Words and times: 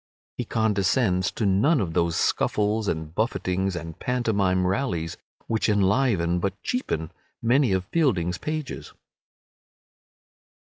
He 0.35 0.45
condescends 0.45 1.29
to 1.33 1.45
none 1.45 1.79
of 1.79 1.93
those 1.93 2.15
scuffles 2.15 2.87
and 2.87 3.13
buffetings 3.13 3.75
and 3.75 3.99
pantomime 3.99 4.65
rallies 4.65 5.15
which 5.45 5.69
enliven, 5.69 6.39
but 6.39 6.59
cheapen, 6.63 7.11
many 7.39 7.71
of 7.71 7.85
Fielding's 7.85 8.39
pages. 8.39 8.93